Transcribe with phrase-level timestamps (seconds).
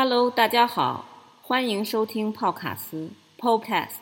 [0.00, 1.04] Hello，大家好，
[1.42, 3.96] 欢迎收听泡卡斯 Podcast，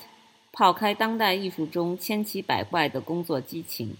[0.52, 3.96] 泡开当代艺术中千奇百怪的工作激情。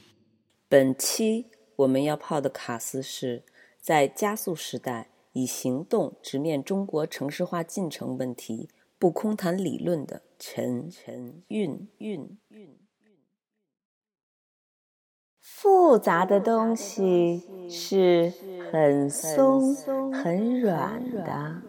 [0.68, 3.44] 本期我们要泡的卡斯是
[3.80, 8.68] 在加速时代以行动直面中国城市化进程问题，
[8.98, 12.76] 不空谈理论的陈陈韵韵韵。
[15.58, 18.30] 复杂的东西是
[18.70, 19.74] 很松
[20.12, 21.62] 很软的。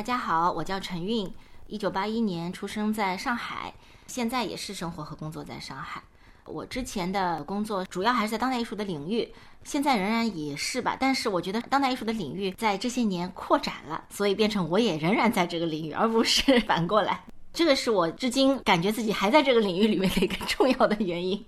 [0.00, 1.30] 大家好，我叫陈韵，
[1.66, 3.74] 一九八一年出生在上海，
[4.06, 6.02] 现在也是生活和工作在上海。
[6.46, 9.30] 我之前的工作主要还是在当代艺术的领域，
[9.62, 10.96] 现在仍然也是吧。
[10.98, 17.22] 但是我觉得当代艺术的领域在这些年扩展了，所以变成我也仍然在这个领域，而不是反过来。
[17.52, 21.44] 这个是我至今感觉自己还在这个领域里面的一个重要的原因。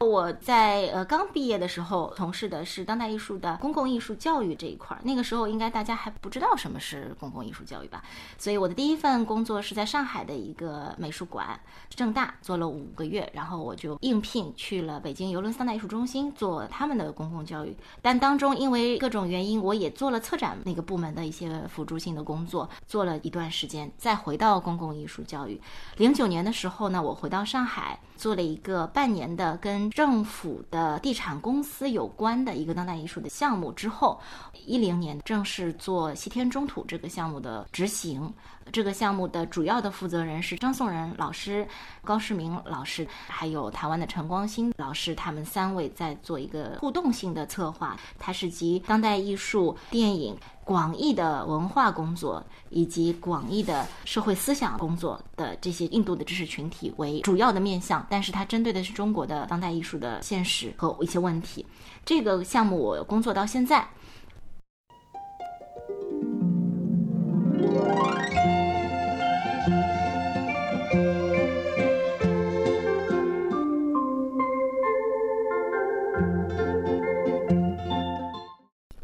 [0.00, 8.02] 我在呃刚毕业的时候从事的是当代艺术的公共艺术教育这一块儿，那个时候应该大家还不知道什么是公共艺术教育吧？
[8.38, 17.76] 所以我的第一份工作是在上海的一个美术馆正大做了五个月，然后我就应聘去了北京邮轮当代艺术中心做他们的公共教育。
[18.00, 25.60] 但当中因为各种原因，我也做了策展那个部门的一些辅助性的工作，做了一段时间，再回到公共艺术教育。
[25.98, 34.20] 零九年的时候呢，我回到上海做了一个半年的跟政府的地产公司有关的一个当代艺术的项目之后，
[34.66, 38.30] 一零年正式做西天中土这个项目的执行。
[38.70, 41.66] 这个项目的主要的负责人是张颂仁老师、
[42.04, 47.96] 高世明老师，还有台湾的陈光新老师，他们三位在做一个互动性的策划。
[48.18, 50.36] 它是集当代艺术、电影
[50.70, 61.66] 广义的文化工作以及广义的社会思想工作的这些印度的知识群体为主要的面向，但是它针对的是中国的当代艺术的现实和一些问题。
[62.04, 63.84] 这个项目我工作到现在。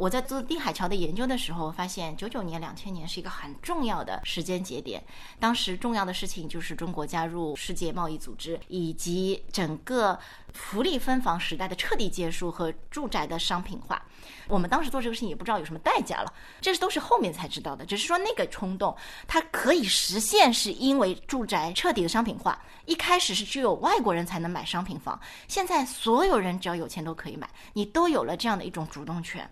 [0.06, 5.02] 我在做定海桥的研究的时候，发现九九年、两千年是一个很重要的时间节点。
[5.40, 10.16] 当时重要的事情就是中国加入世界贸易组织，以及整个
[10.52, 14.00] 福利分房时代的彻底结束和住宅的商品化。
[14.46, 17.84] 我们当时做这个事情也不知道有什么代价了，这都是后面才知道的。
[17.84, 18.96] 只是说那个冲动
[19.26, 22.56] 它可以实现，是因为住宅彻底的商品化。
[22.84, 29.50] 一开始是只有外国人才能买商品房，现在所有人只要有钱都可以买，你都有了这样的一种主动权。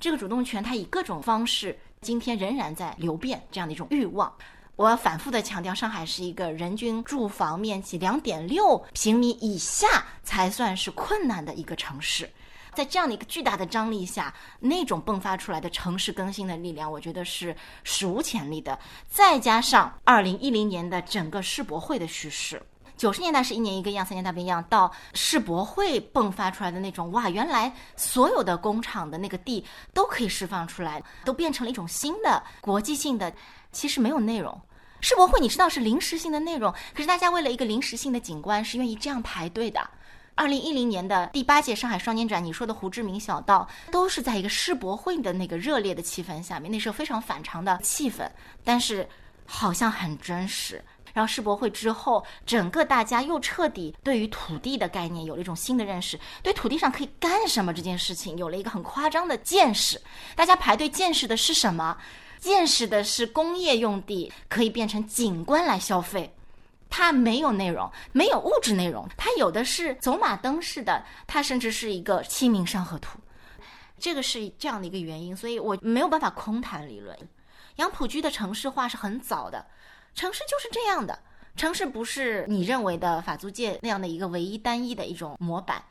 [0.00, 3.42] 这个主动权，它以各种方式，今天仍然在流变。
[3.50, 4.32] 这样的一种欲望，
[4.76, 9.86] 我要反复的强调，上海是一个人均住房面积两点六平米以下
[10.22, 12.28] 才算是困难的一个城市。
[12.74, 18.76] 在这样的一个巨大的张力下，那种迸发出来的城市更新的力量，我觉得是史无前例的。
[19.08, 22.60] 再加上二零一零年的整个世博会的叙事。
[22.96, 24.62] 九十年代是一年一个样，三年大变样。
[24.68, 33.32] 到世博会迸发出来的那种，哇，原来所有的工厂的那个地都可以释放出来，都变成了一种新的国际性的，
[33.72, 34.60] 其实没有内容。
[35.00, 39.90] 世博会你知道是临时性的内容，可是大家为了一个临时性的景观是愿意这样排队的。
[40.36, 48.28] 二零一零年的第八届上海双年展，你说的胡志明小道都是在一个世博会的那个热烈的气氛下面，那时候非常反常的气氛，
[48.64, 49.08] 但是
[49.44, 50.82] 好像很真实。
[51.14, 59.98] 然后世博会之后，整个大家又彻底对于土地的概念有了一种新的认识，对土地上可以干什么这件事情有了一个很夸张的见识。
[60.34, 61.96] 大家排队见识的是什么？
[62.38, 66.34] 见识的是工业用地可以变成景观来消费。
[66.90, 73.18] 它没有内容，没有物质内容，它有的是走马灯似的，它甚至是一个《清明上河图》，
[73.98, 77.16] 这个是这样的一个原因，所以我没有办法空谈理论。
[77.76, 79.66] 杨浦区的城市化是很早的，
[80.14, 81.18] 城市就是这样的，
[81.56, 85.84] 城市不是你认为的法租界那样的一个唯一单一的一种模板。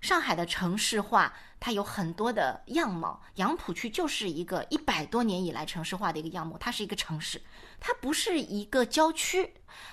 [0.00, 7.40] 上海的城市化它有很多的样貌，杨浦区就是一个一百多年以来城市化的一个样貌，它是一个城市，
[7.78, 9.52] 它不是一个郊区。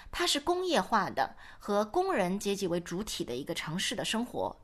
[0.10, 4.58] 它是工业化的和工人阶级为主体的一个城市的生活，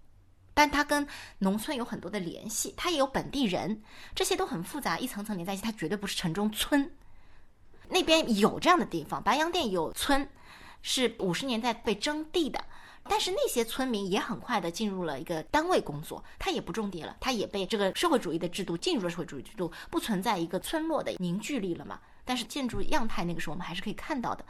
[0.54, 1.06] 但它跟
[1.40, 3.84] 农村有很多的联系，它也有本地人，
[4.16, 6.90] 这些都很复杂，一层层连在一起，它绝对不是城中村。
[7.90, 10.28] 那边有这样的地方，白洋淀有村，
[10.82, 12.64] 是五十年代被征地的，
[13.04, 22.00] 但是那些村民也很快的进入了一个单位工作，他也不种地了，他也被这个社会主义的制度进入了社会主义制度，不存在一个村落的凝聚力了嘛？
[22.26, 24.46] 但是建筑样态那个时候我们还是可以看到的。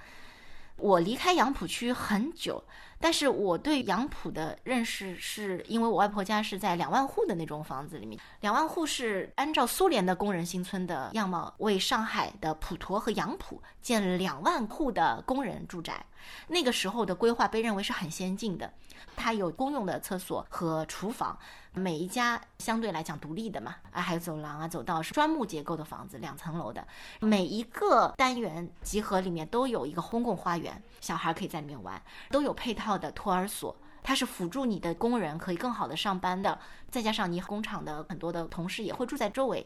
[0.83, 2.61] 我离开杨浦区很久，
[2.99, 16.05] 但是我对杨浦的认识是因为我外婆家是在两万户的那种房子里面，两万户是按照苏联的工人新村的样貌，为上海的普陀和杨浦建了两万户的工人住宅，
[16.47, 18.73] 那个时候的规划被认为是很先进的，
[19.15, 21.37] 它有公用的厕所和厨房。
[21.75, 26.87] 每一家相对来讲独立的嘛，啊，还有走廊啊、走道是砖木结构的房子，两层楼的，
[27.19, 31.99] 每一个单元集合里面都有一个公共花园，小孩可以在里面玩，
[32.29, 36.59] 都有配套的托儿所，它是辅助你的工人可以更好的上班的，
[36.91, 39.65] 再加上你工厂的很多的同事也会住在周围，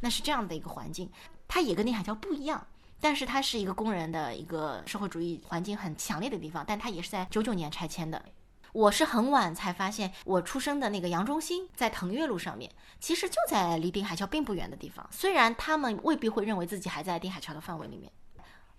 [0.00, 1.10] 那是这样的一个环境，
[1.46, 2.66] 它也跟宁海桥不一样，
[3.02, 8.24] 但是它是一个工人的一个社会主义环境很强烈的地方，但它也是在九九年拆迁的。
[8.72, 12.70] 我是很晚才发现，我出生的那个杨中心在腾越路上面，
[13.00, 15.06] 其实就在离定海桥并不远的地方。
[15.10, 18.10] 虽然他们未必会认为自己还在定海桥的范围里面。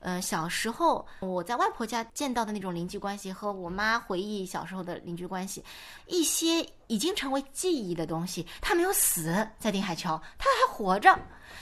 [0.04, 5.64] 呃，小时候我在外婆家见到的那种邻居关系，和我妈回忆小时候的邻居关系，
[6.08, 11.18] 一些已经成为记忆的东西，他没有死在定海桥，他还活着，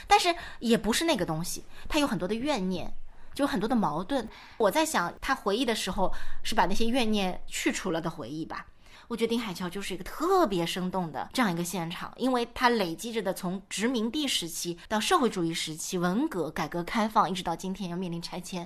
[0.08, 2.92] 但是也不是那个东西，他有很多的怨念。
[3.34, 4.28] 就很多的矛盾，
[4.58, 6.12] 我在想他回忆的时候
[6.44, 8.66] 是把那些怨念去除了的回忆吧。
[9.12, 18.66] 我觉得丁海桥就是一个特别生动的这样一个现场，因为它累积着的从殖民地时期到社会主义时期、文革、改革开放，一直到今天要面临拆迁，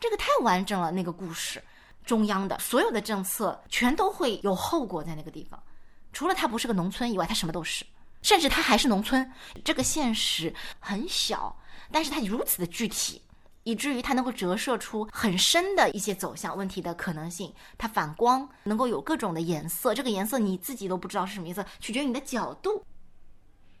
[0.00, 0.90] 这个太完整了。
[0.90, 1.62] 那个故事，
[2.06, 5.62] 中央的所有的政策全都会有后果在那个地方。
[6.10, 7.84] 除了它不是个农村以外，它什么都是，
[8.22, 9.30] 甚至它还是农村。
[9.62, 11.54] 这个现实很小，
[11.90, 13.20] 但是它如此的具体。
[13.64, 22.84] 以至于它能够折射出很深的一些走向问题的可能性，它反光能够有各种的颜色，这个颜色你自己都不知道是什么颜色，取决于你的角度。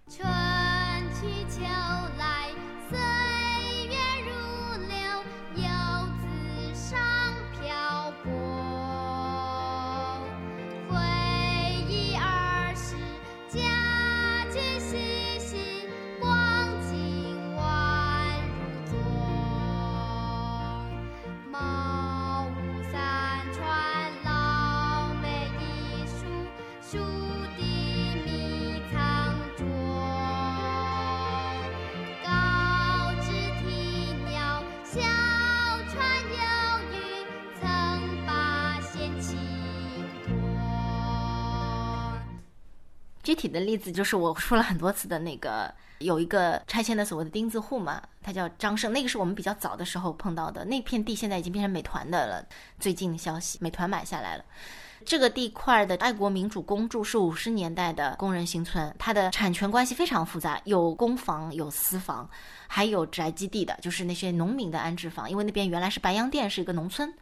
[0.08, 0.24] 春
[1.14, 1.62] 去秋
[2.18, 2.41] 来。
[43.32, 50.66] 具体的例子就是我说了很多次的那个，有一个拆迁的所谓的钉子户嘛，他叫张胜，那个是我们比较早的时候碰到的。
[50.66, 52.44] 那片地现在已经变成美团的了。
[52.78, 54.44] 最近的消息，美团买下来了。
[55.06, 62.28] 这个地块的爱国民主公筑是五十年代的工人新村，它的产权关系非常复杂，有公房、有私房，
[62.68, 65.30] 还有宅基地的，就是那些农民的安置房。
[65.30, 67.14] 因为那边原来是白洋淀，是一个农村。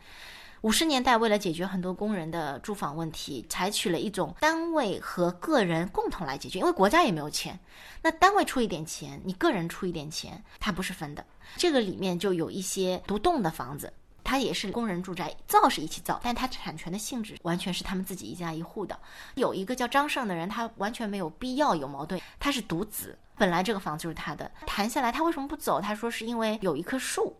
[0.63, 7.59] 五十年代，为了解决很多工人的住房问题，采取了一种单位和个人共同来解决，因为国家也没有钱，
[8.03, 11.25] 那单位出一点钱，你个人出一点钱，它不是分的。
[11.57, 13.91] 这个里面就有一些独栋的房子，
[14.23, 18.99] 它也是工人住宅，造是一起造，但它产权的性质完全是他们自己一家一户的。
[19.37, 25.81] 有一个叫张胜的人，他完全没有必要有矛盾，他是独子，本来这个房子就是他的，谈下来他为什么不走？
[25.81, 27.35] 他说是因为有一棵树。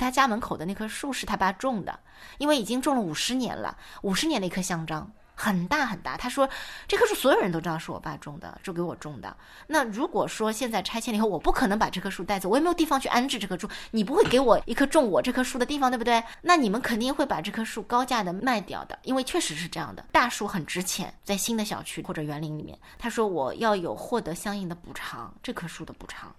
[0.00, 2.00] 他家门口的那棵树是他爸种的，
[2.38, 6.16] 因为已经种了五十年了，五十年的一棵香樟，很大很大。
[6.16, 6.48] 他说
[6.88, 9.36] 这棵树所有人都知道是我爸种的，就给我种的。
[9.66, 16.22] 那如果说现在拆迁了以后，我不可能把这棵树带走，我也没有地方去安置这棵树，你不会给我一棵种我这棵树的地方，对不对？
[16.42, 22.78] 那你们肯定会把这棵树高价的卖掉的，因为确实是这样的，大树很值钱，在新的小区或者园林里面。
[22.98, 26.34] 他说我要有获得相应的补偿，这棵树的补偿。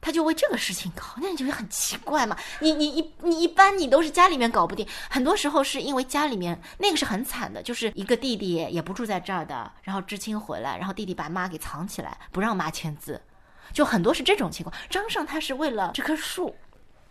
[0.00, 2.36] 他就为这个事情搞，那你就会很奇怪嘛。
[2.60, 13.20] 你你一你一般你都是家里面搞不定，很多时候是因为家里面那个是很惨的，就是一个弟弟也不住在这儿的，然后知青回来，然后弟弟把妈给藏起来，不让妈签字，
[13.72, 14.74] 就很多是这种情况。
[14.88, 16.54] 张胜他是为了这棵树。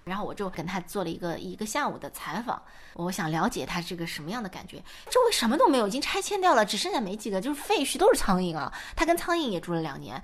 [0.07, 2.61] 然后我就跟他做了一个一个下午的采访，
[2.93, 4.77] 我想了解他这个什么样的感觉。
[5.11, 8.71] 周围什么都没有，已经拆迁掉了，只剩下没几个，就是废墟，都是苍蝇啊。
[8.95, 10.21] 他跟苍蝇也住了两年，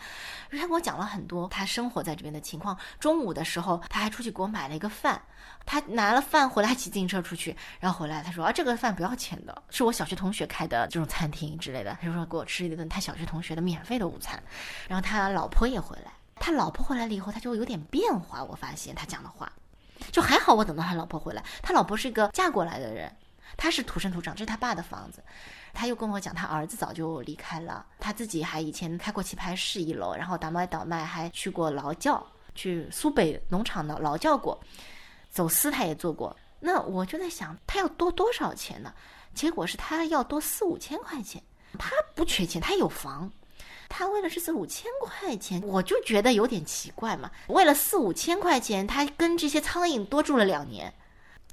[0.51, 2.77] 他给我讲了很多他生活在这边的情况。
[2.99, 5.21] 中午的时候，他还出去给我买了一个饭，
[5.65, 11.97] 他拿了饭回来，骑自行车出去，然后回来他说啊，这个饭不要钱的，是我小学同学开的这种餐厅之类的。
[12.01, 14.41] 他说给我吃一顿他小学同学的免费的午餐。
[14.87, 18.43] 然后他老婆也回来，他老婆回来了以后，他就有点变化。
[18.43, 19.51] 我发现他讲的话。
[20.11, 21.43] 就还好，我等到他老婆回来。
[21.61, 23.11] 他老婆是一个嫁过来的人，
[23.57, 25.23] 他是土生土长，这是他爸的房子。
[25.73, 34.59] 他又跟我讲，他儿子早就离开了，他自己还以前开过棋牌室一楼，然后倒卖倒卖，还去过劳教，去苏北农场的劳教过，
[35.29, 36.35] 走私他也做过。
[36.59, 38.93] 那我就在想，他要多多少钱呢？
[39.33, 41.41] 结果是他要多四五千块钱。
[41.79, 43.29] 他不缺钱，他有房。
[43.95, 47.29] 他为了这四五千块钱，我就觉得有点奇怪嘛。
[47.49, 50.91] 为了四五千块钱，他跟这些苍蝇多住了两年，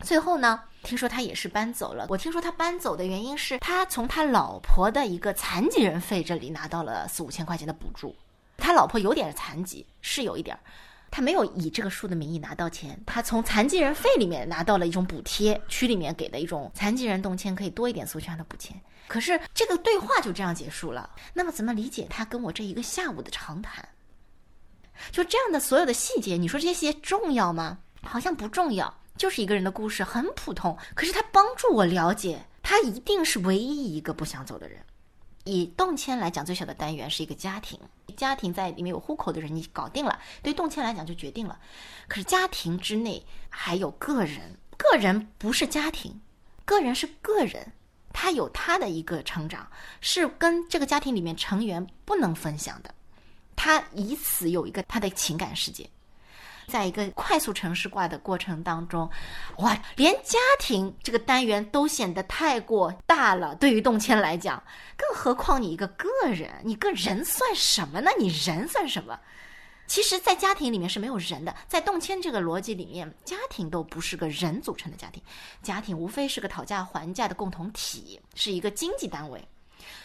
[0.02, 2.06] 最后呢，听说他也是搬走了。
[2.08, 8.16] 我听说他搬走的原因是他从他老婆的一个残疾人费这里拿到了四五千块钱的补助。
[8.56, 10.60] 他老婆有点残疾，是有一点儿。
[11.10, 18.80] 他没有以这个树的名义拿到钱，他从残疾人费里面拿到了一种补贴，区里面给的一种残疾人动迁可以多一点诉权的补钱。
[19.08, 21.10] 可是这个对话就这样结束了。
[21.34, 23.86] 那么怎么理解他跟我这一个下午的长谈？
[25.10, 27.78] 就这样的所有的细节，你说这些重要吗？
[28.02, 30.76] 好像不重要，就是一个人的故事，很普通。
[30.94, 34.78] 可是他帮助我了解，他一定是唯一一个不想走的人。
[35.44, 37.78] 以动迁来讲，最小的单元是一个家庭，
[38.16, 41.58] 家庭在里面有户口的人，你搞定了，对动迁来讲就决定了。
[42.08, 46.20] 可是家庭之内还有个人，个人不是家庭，
[46.64, 47.72] 个人是个人，
[48.12, 49.66] 他有他的一个成长，
[50.00, 52.94] 是跟这个家庭里面成员不能分享的，
[53.56, 55.88] 他以此有一个他的情感世界。
[56.70, 59.10] 在一个快速城市化的过程当中，
[59.58, 63.54] 哇，连家庭这个单元都显得太过大了。
[63.56, 64.62] 对于动迁来讲，
[64.96, 68.10] 更何况你一个个人，你个人算什么呢？
[68.18, 69.18] 你人算什么？
[69.86, 71.52] 其实，在家庭里面是没有人的。
[71.66, 75.20] 在动迁这个逻辑里面，家庭都不是个人组成的家庭，
[75.64, 79.44] 家庭无非是个讨价还价的共同体，是一个经济单位，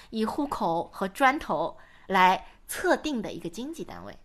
[0.10, 4.18] 以户口和砖头来测定的一个经济单位。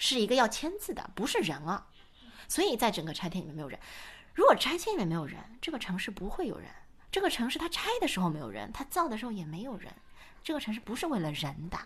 [0.00, 1.86] 是一个要签字的，不是人啊，
[2.48, 3.78] 所以在整个拆迁里面没有人。
[4.34, 6.68] 如果拆迁里面没有人，这个城市不会有人。
[7.12, 9.92] 这个城市它拆的时候没有人，它造的时候也没有人。
[10.42, 11.78] 这个城市不是为了人的，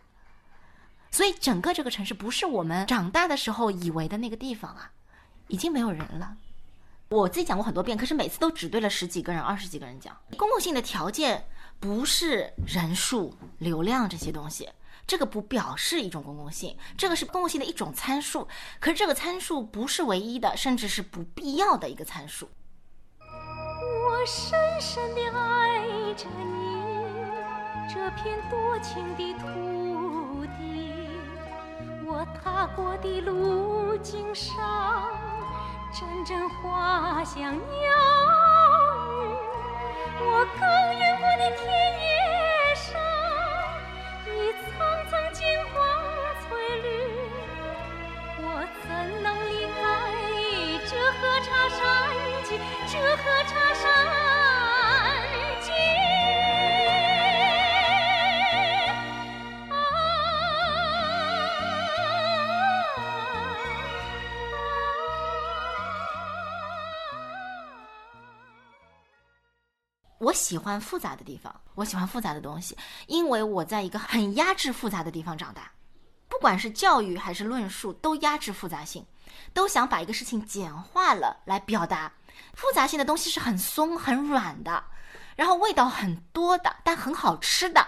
[1.11, 4.93] 所以整个这个城市不是我们长大的时候以为的那个地方啊，
[5.49, 6.37] 已经没有人了。
[7.09, 10.17] 我自己讲过很多遍，可是每次都只对了十几个人、二十几个人讲。
[10.37, 11.45] 公共性的条件
[11.81, 14.69] 不是人数、流量这些东西。
[15.07, 18.49] 这个不表示一种公共性，这个是公共性的一种参数。
[18.81, 22.49] 可是这个参数不是唯一的，甚至是不必要的一个参数。
[23.21, 26.83] 我深深地爱着你
[27.93, 31.11] 这片多情的土地，
[32.07, 35.13] 我踏过的路径上
[35.93, 37.61] 阵阵花香鸟
[39.21, 39.29] 语，
[40.21, 40.63] 我耕
[40.99, 41.69] 耘过的田
[42.01, 42.24] 野
[70.19, 72.75] 我喜欢复杂的地方，我喜欢复杂的东西，
[73.09, 75.71] 因为我在一个很压制复杂的地方长大，
[76.29, 79.05] 不管是教育还是论述，都压制复杂性，
[79.53, 82.11] 都想把一个事情简化了来表达。
[82.55, 84.85] 复杂性的东西是很松很软的，
[85.37, 87.87] 然后味道很多的，但很好吃的，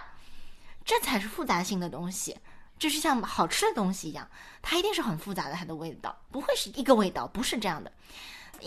[0.84, 2.36] 这才是复杂性的东西。
[2.78, 4.28] 就是像好吃的东西一样，
[4.60, 7.90] 它一定是很复杂的，它的味道不会是一个味道，不是这样的。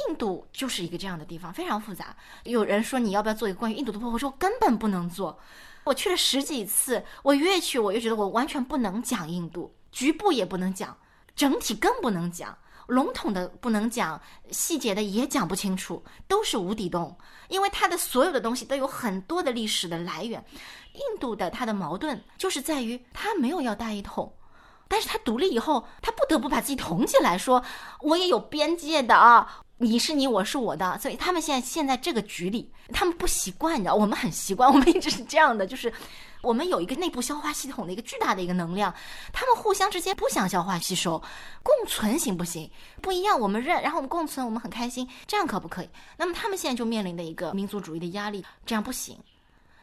[0.08, 2.16] 印度就是一个这样的地方，非常复杂。
[2.44, 4.14] 有人说你要不要做一个关于印度的播客？
[4.14, 5.40] 我说根本不能做。
[5.84, 10.98] 我去了十几次，我越去我越觉得我完全不能讲印度，局部也不能讲，
[11.36, 12.58] 整体更不能讲，
[12.90, 14.20] 笼统的不能讲，
[14.52, 17.18] 细节的也讲不清楚，都是无底洞。
[17.48, 20.44] 因为它的所有的东西都有很多的历史的来源。
[20.94, 24.34] 印度的它的矛盾就是在于它没有要大一统。
[24.92, 27.64] 但是他独立以后，他不得不把自己统起来，说
[28.02, 31.00] 我也有边界的啊，你是你，我是我的。
[31.00, 35.92] 所以他们现在现在这个局里，他们不习惯，你知道，我们很习惯，我们一直是这样的，就是
[36.42, 38.94] 我们有一个内部消化系统的一个巨大的一个能量，
[39.32, 41.18] 他们互相之间不想消化吸收，
[41.64, 42.70] 共存行不行？
[43.02, 45.90] 不一样，我们认，然后我们共存，我们很开心，这样可不可以？
[46.18, 49.18] 那么他们现在就面临的一个民族主义的压力，这样不行。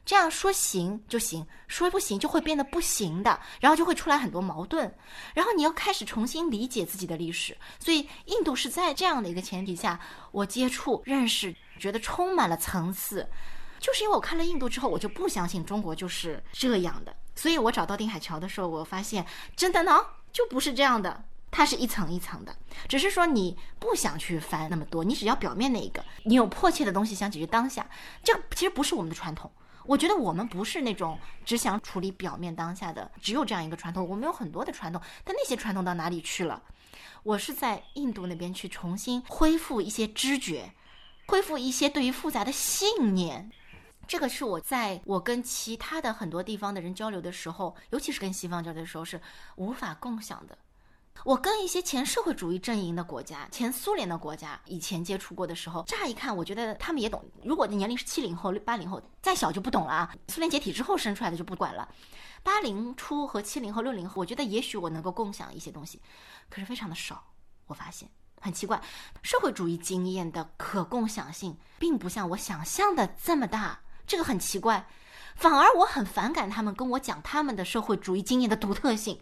[0.07, 4.95] 这样说行就行，说不行就会变得不行的，然后就会出来很多矛盾，
[5.35, 7.57] 然后你要开始重新理解自己的历史。
[7.81, 9.99] 所以印度是在这样的一个前提下，
[10.31, 13.29] 我接触、认识，觉得充满了层次。
[13.81, 17.15] 就是因为我看了印度之后，我就不相信中国就是这样的。
[17.35, 19.93] 所以我找到定海桥的时候，我发现真的呢，
[20.33, 22.57] 就不是这样的，它是一层一层的，
[22.89, 27.85] 只是说你不想去翻那么多，你只要表面那一个，你有迫切的东西想解决当下，
[28.23, 29.51] 这个其实不是我们的传统。
[29.87, 34.07] 我觉得我们不是那种只想处理表面当下的，只有这样一个传统。
[34.09, 36.63] 我们有很多的传统，但那些传统到哪里去了？
[37.23, 40.73] 我是在印度那边去重新恢复一些知觉，
[41.27, 43.51] 恢复一些对于复杂的信念。
[44.07, 49.21] 这个是我在我跟其他的很多地方的人交流的时候，尤其是跟西方交流的时候，是
[49.57, 50.57] 无法共享的。
[51.25, 57.25] 我跟一些前社会主义阵营的国家、前苏联的国家以前接触过的时候，乍一看，我觉得他们也懂。
[57.43, 60.15] 如果你年龄是七零后、八零后，再小就不懂了啊。
[60.29, 61.89] 苏联解体之后生出来的就不管了。
[62.45, 66.01] 八零初和七零后、六零后，我觉得也许我能够共享一些东西，
[66.49, 67.25] 可是非常的少。
[67.67, 68.09] 我发现
[68.41, 68.81] 很奇怪，
[69.23, 74.87] 社会主义经验的可共享性并不像我想象的这么大，这个很奇怪。
[75.35, 79.19] 反而我很反感他们跟我讲他们的社会主义经验的独特性。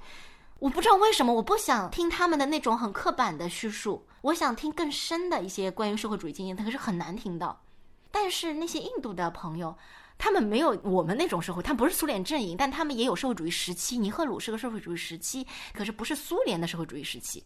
[0.65, 7.63] 我不知道为什么，我不想听他们的那种很刻板的叙述，我想听更深的一些关于社会主义经验，可是很难听到。
[8.11, 9.77] 但是那些印度的朋友，
[10.17, 13.99] 他们没有我们那种社会，他不是苏联阵营，但他们也有社会主义时期。
[13.99, 17.45] 尼赫鲁是个社会主义时期，可是不是苏联的社会主义时期。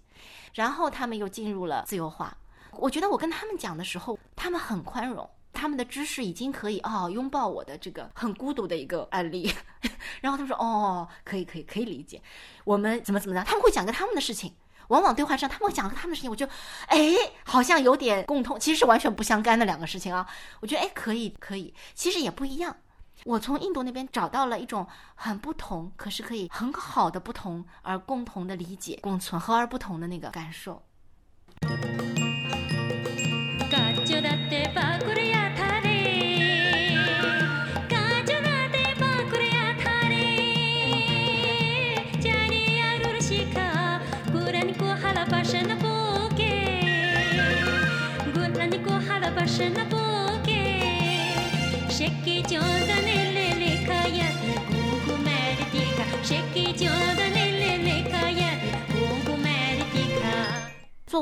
[0.54, 2.32] 然后他们又进入了自由化。
[2.70, 5.28] 我觉得我跟他们讲的时候，他们很宽容。
[5.59, 9.53] 他们的知识已经可以哦拥抱我的这个很孤独的一个案例，
[10.23, 12.23] 然后他们说哦可以可以可以理解，
[12.64, 14.55] 我们怎么怎么样，他们会讲个他们的事情，
[14.88, 16.47] 往往对话上他们会讲个他们的事情，我就
[16.87, 17.12] 哎
[17.44, 20.25] 好像有点共通，其实是完全不相干的两个事情啊，
[20.61, 22.77] 我觉得哎可以可以，其实也不一样，
[23.25, 30.83] 我从印度那边找到了一种很不同，可是可以很好的不同而共同的理解共存和而不同的那个感受。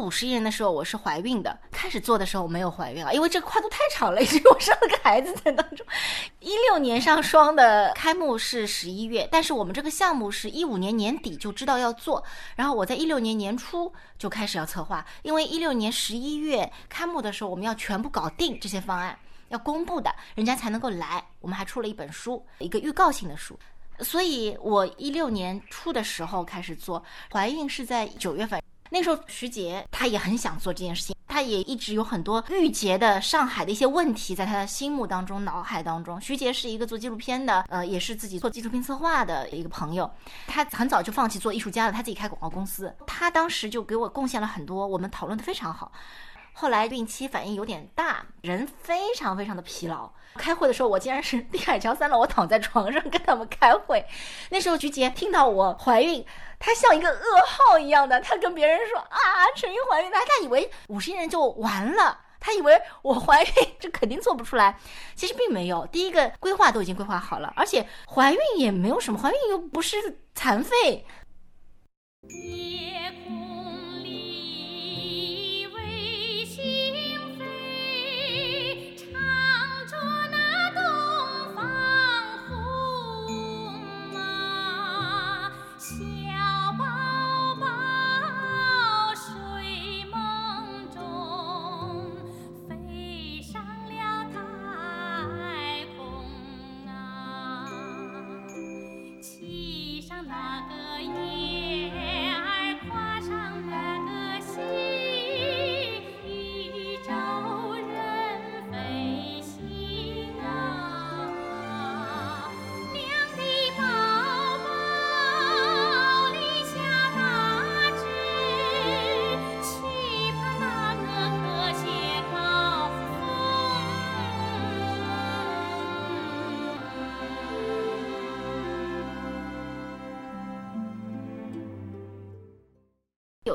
[0.07, 1.59] 五十亿人的时候，我是怀孕的。
[1.73, 5.85] 开始做的时候我没有怀孕啊，因为这个跨度太长了，因为 我生了个孩子在当中。
[6.38, 12.23] 一六年上双的开幕是十一月，但是我们这个项目是一五年年底就知道要做，
[12.55, 21.25] 然后我在一六年年初就开始要策划，因为一六年十一月开幕的时候我们要全部搞定这些方案，要公布的，人家才能够来。
[21.40, 23.59] 我们还出了一本书，一个预告性的书，
[23.99, 28.62] 所以我一六年初的时候开始做，怀孕是在九月份。
[28.90, 36.20] 那时候徐杰他也很想做这件事情，他也一直有很多郁结的上海的一些问题在他的心目当中、脑海当中。
[36.20, 40.11] 徐杰是一个做纪录片的，呃，也是自己做纪录片策划的一个朋友。
[40.46, 42.94] 他很早就放弃做艺术家了，他自己开广告公司。
[43.07, 45.90] 他当时就给我贡献了很多，我们讨论的非常好。
[46.59, 50.11] 后来孕期反应有点大，人非常非常的疲劳。
[50.37, 54.03] 开会的时候，我竟然是 地海桥三楼，我躺在床上跟他们开会。
[54.49, 56.25] 那时候菊姐听到我怀孕，
[56.59, 59.19] 她像一个噩耗一样的，她跟别人说啊，
[59.55, 64.79] 陈玉怀孕了，她以为五十亿人就完了，她以为我怀孕这肯定做不出来。
[65.14, 71.05] 其实并没有，第一个规划都已经规划好了，而且怀孕也没有什么，怀孕又不是残废。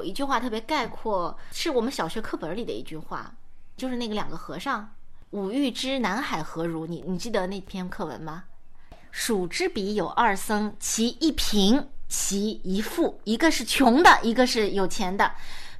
[0.01, 3.31] 有一句话特别概括，是我们小学课本里的一句话，
[3.77, 4.89] 就是那个两个和尚，
[5.29, 6.87] 吾欲知南海何如？
[6.87, 8.45] 你你记得那篇课文吗？
[9.11, 13.21] 蜀之彼有二僧，其一贫，其一富。
[13.25, 15.31] 一个是穷的，一个是有钱的。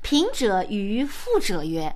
[0.03, 1.95] 贫者与富者曰：“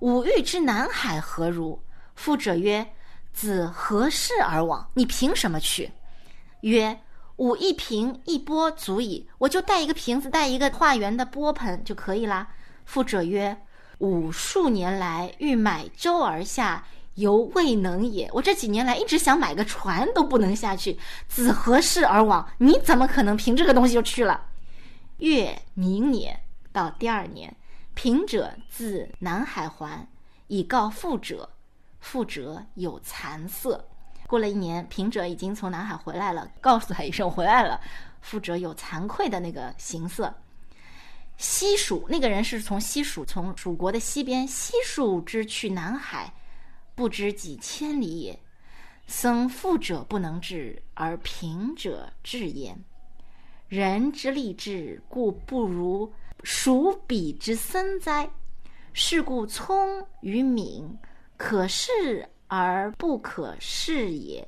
[0.00, 1.80] 吾欲知南海何如？”
[2.16, 2.84] 富者曰
[3.32, 4.90] ：“子何事而往？
[4.94, 5.92] 你凭什么去？”
[6.62, 6.98] 曰
[7.36, 12.48] ：“吾一瓶一钵足矣，我就带一个瓶子，带一个化缘的钵盆就可以啦。”
[12.84, 13.62] 富者曰
[13.98, 18.28] ：“吾数年来欲买舟而下。”犹未能也。
[18.32, 20.98] 我这几年来一直想买个船，都不能下去。
[21.28, 22.44] 子何事而往？
[22.58, 24.46] 你怎么可能凭这个东西就去了？
[25.18, 26.40] 月明年
[26.72, 27.54] 到第二年，
[27.94, 30.08] 贫者自南海还，
[30.48, 31.50] 以告富者。
[32.00, 33.86] 富者有惭色。
[34.26, 37.80] 过了一年，贫者已经从南海回来了，告诉他一声回来了。
[38.20, 40.34] 富者有惭愧的那个形色。
[41.36, 46.32] 西蜀那个人是从西蜀，从蜀国的西边，西蜀之去南海。
[46.94, 48.38] 不知几千里也。
[49.06, 52.78] 僧富者不能至，而贫者至焉。
[53.68, 56.10] 人之立志，故不如
[56.42, 58.30] 蜀彼之僧哉？
[58.92, 60.96] 是故聪与敏，
[61.36, 62.26] 可视
[62.56, 64.46] 而不可视也。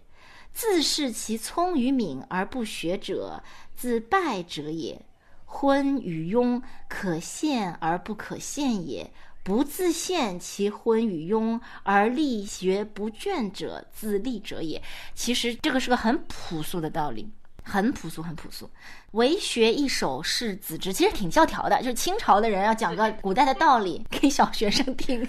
[0.53, 3.43] 自视其聪与敏而不学者，
[3.75, 5.05] 自败者也。
[5.45, 9.11] 昏与庸，可陷而不可陷也。
[9.43, 14.83] 不自陷其昏与庸而力学不倦者，自立者也。
[15.15, 17.31] 其实这个是个很朴素的道理，
[17.63, 18.69] 很朴素，很朴素。
[19.13, 25.29] 为学一首是子之，其实挺教条的，就是清朝的人要讲个古代的道理给小学生听，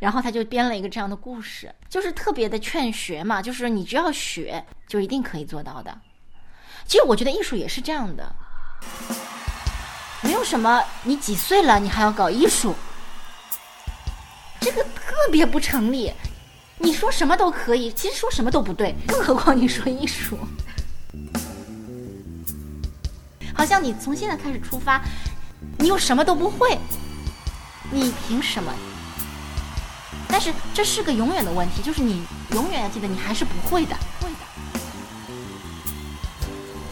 [0.00, 5.98] 然后他就编了一个这样的故事，就是特别的劝学嘛，就是你只要学，就一定可以做到的。
[6.86, 8.34] 其实我觉得艺术也是这样的，
[10.22, 12.74] 没有什么你几岁了你还要搞艺术。
[14.60, 16.12] 这个特别不成立，
[16.78, 20.38] 你说什么都可以，其实说什么都不对，更何况你说艺术，
[23.54, 25.00] 好像你从现在开始出发，
[25.78, 26.78] 你又什么都不会，
[27.90, 28.72] 你凭什么？
[30.28, 33.96] 但是这是个永远的问题，就是你永远要记得，你还是不会的。
[34.20, 34.36] 会的。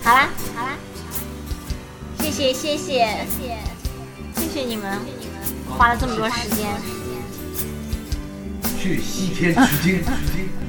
[0.02, 0.72] 好啦，好啦，
[2.18, 3.18] 谢谢，谢谢，
[4.36, 5.00] 谢谢你们，
[5.68, 6.66] 花了这么多时间。
[8.78, 10.65] 去西天取经。